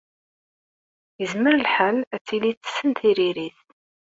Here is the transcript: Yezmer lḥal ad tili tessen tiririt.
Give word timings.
Yezmer 1.19 1.55
lḥal 1.65 1.97
ad 2.15 2.21
tili 2.27 2.51
tessen 2.53 2.89
tiririt. 2.99 3.59